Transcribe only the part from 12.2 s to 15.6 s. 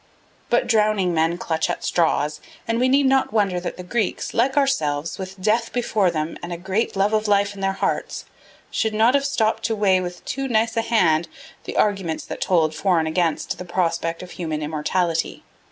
that told for and against the prospect of human immortality.